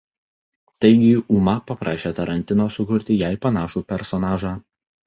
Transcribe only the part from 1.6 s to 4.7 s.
paprašė Tarantino sukurti jai panašų personažą.